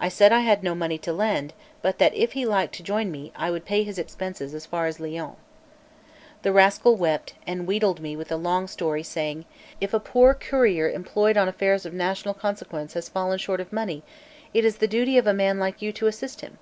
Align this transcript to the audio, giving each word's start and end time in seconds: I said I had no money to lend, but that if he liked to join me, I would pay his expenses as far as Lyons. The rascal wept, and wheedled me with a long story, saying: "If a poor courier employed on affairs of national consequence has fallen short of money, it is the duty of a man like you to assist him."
I 0.00 0.08
said 0.08 0.32
I 0.32 0.40
had 0.40 0.64
no 0.64 0.74
money 0.74 0.98
to 0.98 1.12
lend, 1.12 1.52
but 1.80 1.98
that 1.98 2.12
if 2.12 2.32
he 2.32 2.44
liked 2.44 2.74
to 2.74 2.82
join 2.82 3.12
me, 3.12 3.30
I 3.36 3.52
would 3.52 3.64
pay 3.64 3.84
his 3.84 4.00
expenses 4.00 4.52
as 4.52 4.66
far 4.66 4.86
as 4.86 4.98
Lyons. 4.98 5.36
The 6.42 6.52
rascal 6.52 6.96
wept, 6.96 7.34
and 7.46 7.64
wheedled 7.64 8.00
me 8.00 8.16
with 8.16 8.32
a 8.32 8.36
long 8.36 8.66
story, 8.66 9.04
saying: 9.04 9.44
"If 9.80 9.94
a 9.94 10.00
poor 10.00 10.34
courier 10.34 10.90
employed 10.90 11.36
on 11.36 11.46
affairs 11.46 11.86
of 11.86 11.94
national 11.94 12.34
consequence 12.34 12.94
has 12.94 13.08
fallen 13.08 13.38
short 13.38 13.60
of 13.60 13.72
money, 13.72 14.02
it 14.52 14.64
is 14.64 14.78
the 14.78 14.88
duty 14.88 15.18
of 15.18 15.26
a 15.28 15.32
man 15.32 15.60
like 15.60 15.80
you 15.80 15.92
to 15.92 16.08
assist 16.08 16.40
him." 16.40 16.58